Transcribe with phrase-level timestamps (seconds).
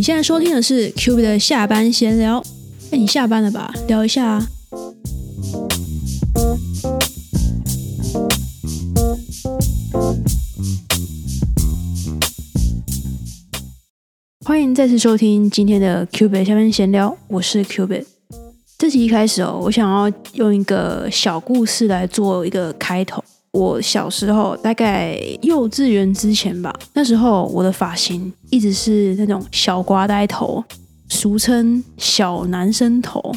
[0.00, 2.42] 你现在收听的是 Q B 的下班闲聊。
[2.90, 3.70] 哎，你下班了吧？
[3.86, 4.46] 聊一下啊。
[14.42, 18.02] 欢迎再次收听今天的 Q B 的下班闲聊，我是 Q B。
[18.78, 23.22] 这集一开始哦，我想要用一个小故事来做一个开头。
[23.52, 30.62] 我小时候大概幼稚园之前吧，那时候我的发型一直是那种小瓜呆头，
[31.08, 33.34] 俗称小男生头。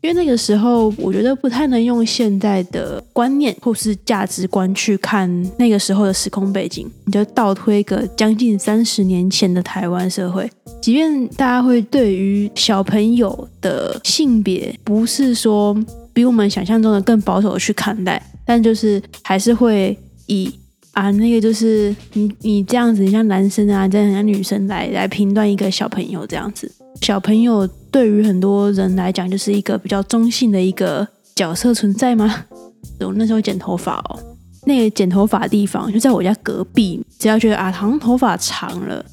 [0.00, 10.50] 因为那个时候我觉得不太能用现在的观念或是价值观去看那个时候的时空背景，你就倒推个将近三十年前的台湾社会，
[10.80, 15.72] 即便大家会对于小朋友的性别不是说
[16.12, 18.20] 比我们想象中的更保守的去看待。
[18.44, 19.96] 但就是还是会
[20.26, 20.52] 以
[20.92, 26.70] 啊那个就是你你这样子，你像男生啊，这样像女生来来评断一个小朋友这样子。
[27.00, 32.44] 小朋友对于很多人来讲，就是一个比较中性的一个角色存在吗？
[33.00, 34.18] 我那时候剪头发哦，
[34.66, 37.02] 那个剪头发的地方就在我家隔壁。
[37.18, 39.04] 只要觉得啊，好像头发长了，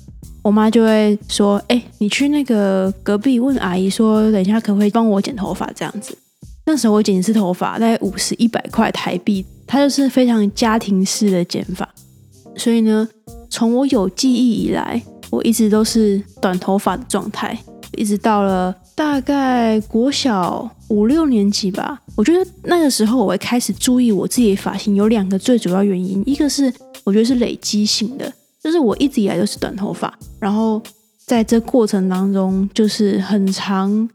[0.44, 6.18] 我妈就会说：“哎，你去那个隔壁问阿姨说，等一下可不可以帮我剪头发？”这样子。
[6.70, 11.90] 那时候我剪一次头发大概五十一百块台币，它就是非常家庭式的剪法。
[12.56, 13.10] 所以呢，
[13.50, 17.58] 从我有记忆以来，我一直都是短头发的状态，
[17.98, 22.00] 一直到了大概国小五六年级吧。
[22.16, 26.72] 我觉得那个时候我会开始注意我自己的发型，有两个最主要原因，一个是
[27.04, 28.32] 我觉得是累积性的，
[28.64, 30.80] 就是我一直以来都是短头发，然后
[31.26, 34.08] 在这过程当中，就是很长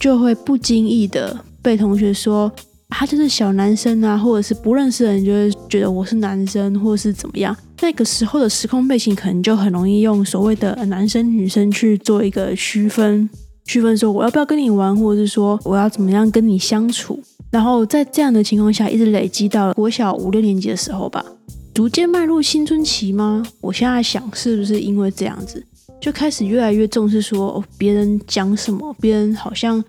[0.00, 1.44] 就会不经意的。
[1.66, 2.48] 被同学说
[2.90, 7.54] 他就是小男生啊，或者是不认识的人就会觉得我是男生，或者是怎么样。
[7.80, 13.28] 那个时候的时空背景可能就很容易用所谓的男生女生去做一个区分，
[13.64, 17.20] 区分说我要不要跟你玩，或者是说我要怎么样跟你相处。
[17.50, 21.26] 然后在这样的情况下，一直累积到了国小五六年级的时候吧，
[21.74, 23.44] 逐渐迈入青春期吗？
[23.60, 25.60] 我现在想是不是因为这样子，
[26.00, 29.82] 就开始越来越重视说别人讲什么，别人好像。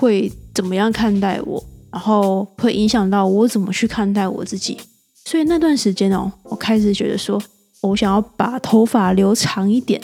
[0.00, 4.76] 会怎么样看待我，然后会影响到我怎么去看待我自己。
[5.24, 7.40] 所以那段时间哦，我开始觉得说，
[7.80, 9.98] 我想要把头发留长一点，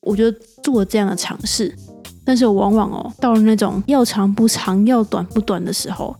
[0.00, 1.76] 我就做这样的尝试。
[2.24, 6.16] 但是我往往哦，到了那种要长不长、要短不短的时候，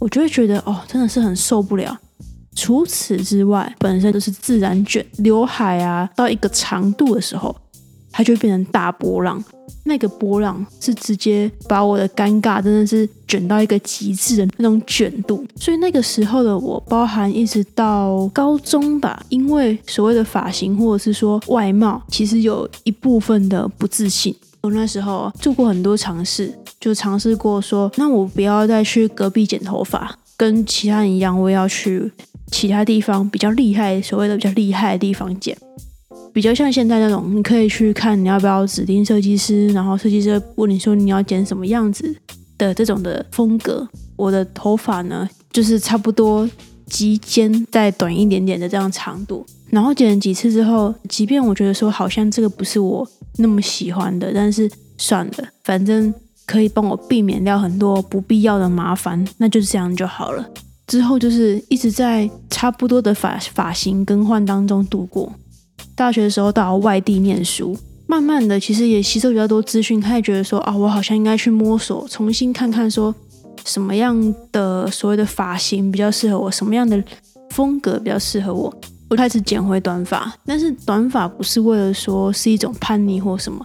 [0.00, 1.96] 我就会觉得哦，真的是很受不了。
[2.56, 7.54] 除此之外，本身都是自然卷刘海啊，到一个长度的时候，
[8.10, 9.42] 它就会变成大波浪。
[9.84, 24.34] 那个波浪是直接把我的尴尬真的是卷到一个极致的那种卷度，所以那个时候的我，包含一直到高中吧，因为所谓的发型或者是说外貌，其实有一部分的不自信。
[24.60, 32.12] 我那时候做过很多尝试，就尝试过说，那我不要再去隔壁剪头发，跟其他人一样，我也要去
[32.50, 35.56] 其他地方比较厉害，所谓的比较厉害的地方剪。
[36.32, 42.14] 比较像现在那种，你可以去看你要不要指定设计师，然后设计师问你说你要剪什么样子
[42.56, 43.88] 的这种的风格。
[44.16, 46.48] 我的头发呢，就是差不多
[46.86, 49.44] 及肩再短一点点的这样长度。
[49.70, 53.08] 然后剪了几次之后，即便我觉得说好像这个不是我
[53.38, 56.12] 那么喜欢的，但是算了，反正
[56.44, 60.46] 可以帮我避免掉很多不必要的麻烦，那就是这样就好了。
[60.86, 65.32] 之后就是一直在差不多的发发型更换当中度过。
[65.94, 73.14] 大学的时候到外地念书，慢慢的其实也吸收比较多资讯，他也觉得说啊，我好像应该去摸索，重新看看说
[73.64, 77.02] 什么样的所谓的发型比较适合我，什么样的
[77.50, 78.74] 风格比较适合我。
[79.10, 83.64] 我开始剪回短发，但是短发不是为了说是一种叛逆或什么。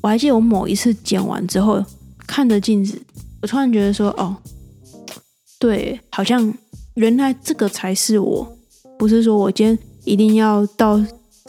[0.00, 1.84] 我还记得我某一次剪完之后，
[2.26, 2.98] 看着镜子，
[3.42, 4.34] 我突然觉得说，哦，
[5.58, 6.52] 对，好像
[6.94, 8.56] 原来这个才是我，
[8.98, 10.98] 不是说我今天一定要到。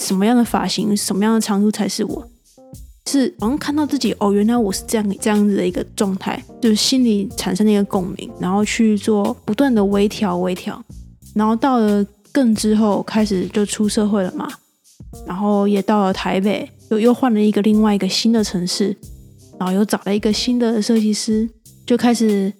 [0.01, 2.27] 什么样的发型，什么样的长度才是我？
[3.07, 10.83] 是好像看到自己哦，原来我是这样这样子的一个状态，就是心里产生了一个共鸣，然后去做不断的微调微调，
[11.35, 14.49] 然后到了更之后开始就出社会了嘛，
[15.27, 18.87] 然后也到了台北，又又换了一个另外一个新的城市，
[19.59, 21.47] 然后又找了一个新的设计师，
[21.85, 22.51] 就开始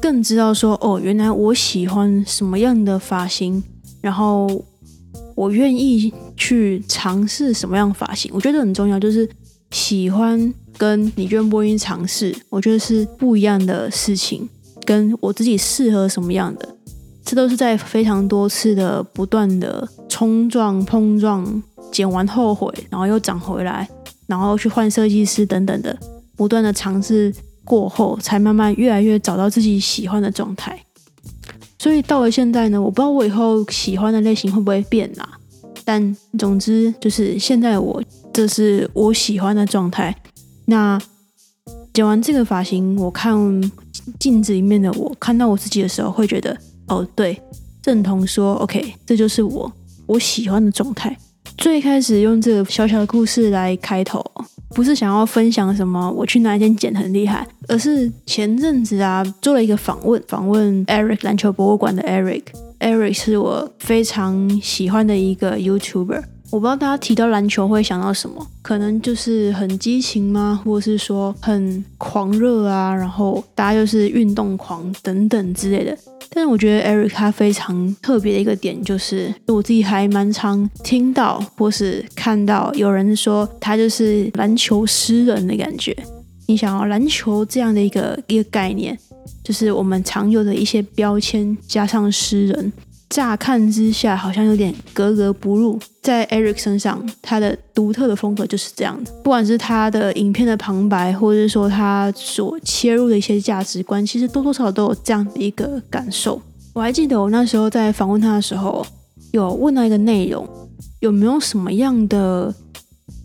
[0.00, 3.62] 更知道说哦，原来我喜欢什么样的发型，
[4.00, 4.64] 然后。
[5.34, 8.98] 我愿意去尝试什么样发型，我觉得很重要。
[8.98, 9.28] 就是
[9.70, 14.48] 喜欢跟你愿不愿意尝试，我觉得是不一样的事情。
[14.84, 16.76] 跟我自己适合什么样的，
[17.24, 21.62] 这都是在非常多次的不断的冲撞、碰撞，
[21.92, 23.88] 剪完后悔，然后又长回来，
[24.26, 25.96] 然后去换设计师等等的，
[26.34, 27.32] 不断的尝试
[27.64, 30.84] 过后，才慢慢越来越找到自己喜欢的状态。
[31.82, 35.28] 所以到了现在呢，我不知道我以后喜欢的类型会不会变啊？
[35.84, 38.00] 但总之就是现在我
[38.32, 40.16] 这是我喜欢的状态。
[40.66, 40.96] 那
[41.92, 43.34] 剪完这个发型，我看
[44.20, 46.56] 镜子里面的我，看到我自己的时候，会觉得
[46.86, 47.36] 哦，对，
[47.82, 49.72] 认同说 OK，这就是我
[50.06, 51.18] 我喜欢的状态。
[51.58, 54.24] 最开始用这个小小的故事来开头。
[54.74, 66.22] 不是想要分享什么我去哪一间剪很厉害，而是前阵子啊做了一个访问，访问 Eric 篮球博物馆的 Eric，Eric 是我非常喜欢的一个 YouTuber。
[66.52, 75.96] 我不知道大家提到篮球会想到什么，可能就是很激情吗，或者是说很狂热啊，然后大家就是运动狂等等之类的。
[76.28, 85.96] 但是我觉得 Eric 他非常特别的一个点，就是我自己还蛮常听到或是看到有人说他就是篮球诗人的感觉。
[86.46, 88.98] 你想要篮球这样的一个一个概念，
[89.42, 92.70] 就是我们常有的一些标签加上诗人。
[93.12, 99.12] 乍看之下好像有点格格不入，在 Eric 身上，他的独特的风格就是这样的。
[99.22, 106.40] 不管是他的影片的旁白，或者是说他所切入的一些价值观，其实多多少少都有这样的一个感受。
[106.72, 108.84] 我还记得我那时候在访问他的时候，
[109.32, 110.48] 有问到一个内容，
[111.00, 112.54] 有没有什么样的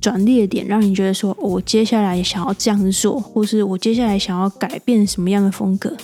[0.01, 5.95] 转捩点让你觉得说，我接下来想要这样做，或是我接下来想要改变什么样的风格？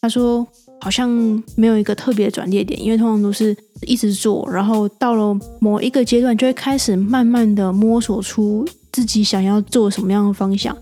[0.00, 0.44] 他说。
[0.80, 1.08] 好像
[1.56, 10.76] 没有一个特别的转捩点，因为通常都是一直做，然后到了某一个阶段，就会开始慢慢的摸索出自己想要做什么样的方向，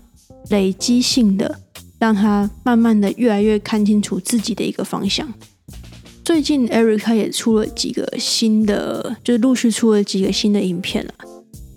[0.49, 1.59] 累积性的
[1.99, 5.27] 让他慢慢的越来越看清楚自己的一个方向。
[6.23, 11.13] 最近 Eric 他也出了几个新的，就是陆续出了几个新的影片了。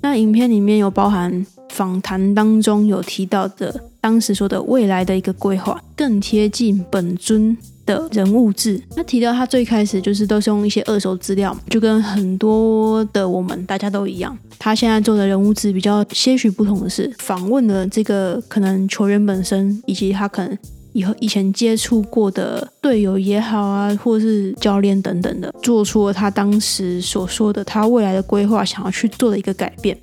[0.03, 7.57] 那影片里面有包含访谈当中有提到的，当时说的未来的一个规划，更贴近本尊。
[7.91, 14.37] 的人物志，他提到他最开始就是都是用一些二手资料，就跟很多的我们大家都一样。
[14.59, 20.59] 他现在做的人物志比较些许不同的是，访问了这个可能球员本身，以及他可能
[20.93, 29.97] 以后以前接触过的队友也好啊，或是教练等等的，做出了他当时所说的他未来的规划，想要去做的一个改变。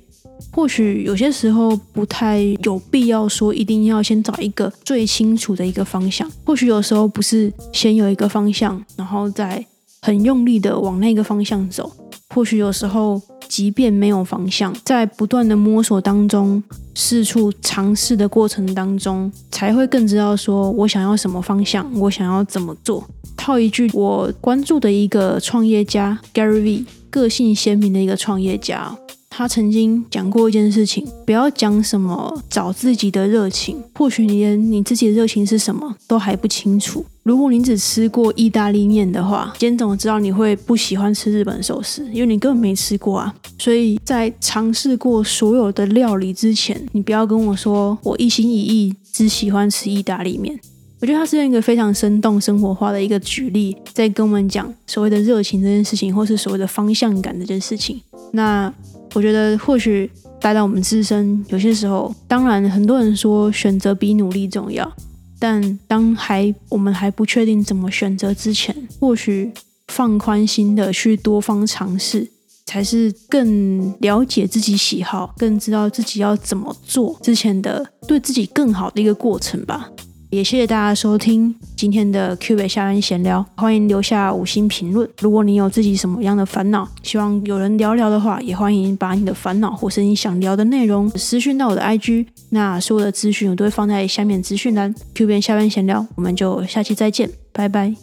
[0.52, 6.30] 或许有些时候不太有必要说一定要先找一个最清楚的一个方向。
[6.44, 9.64] 或许有时候不是先有一个方向，然后再
[10.02, 11.90] 很用力的往那个方向走。
[12.34, 16.62] 或许有时候即便没有方向，在不断的摸索当中、
[16.94, 23.02] 四处尝试的过程当中，才会更知道说我想要什么方向，我想要怎么做。
[23.36, 28.94] 套一句我关注的一个创业家 Gary V，个性鲜明的一个创业家。
[29.38, 37.06] 他曾经讲过一件事情，不要讲什么找自己的热情，或许你连你自己的热情是什么都还不清楚。
[37.22, 42.04] 如果你只吃过意大利面的话，今天怎么知道你会不喜欢吃日本寿司？
[42.12, 43.32] 因为你根本没吃过啊。
[43.60, 50.58] 所以在尝试过所有的料理之前，你不要跟我说我一心一意只喜欢吃意大利面。
[50.98, 58.00] 我觉得他是用一个非常生动、生活化的一个举例，在跟我们讲所谓的热情这件事情，或是所谓的方向感这件事情。
[58.32, 58.74] 那
[59.14, 60.10] 我觉得或许
[60.40, 64.90] 带到我们自身，有些时候，当然很多人说选择比努力重要，
[65.38, 69.50] 但当还我们还不确定怎么选择之前，或许
[69.88, 72.28] 放宽心的去多方尝试，
[72.66, 79.90] 才是更了解自己喜好，更知道自己要怎么做之前的对自己更好的一个过程吧。
[80.30, 85.08] 也谢谢大家收听今天的 Q 北下班闲聊，欢迎留下五星评论。
[85.20, 94.94] 如果你有自己什么样的烦恼，希望有人聊聊的话，也欢迎把你的烦恼或是你想聊的内容私讯到我的 IG，那所有的资讯我都会放在下面资讯栏。
[95.14, 97.94] Q 北下班闲聊，我们就下期再见，拜拜。